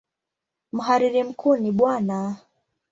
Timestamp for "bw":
1.77-1.81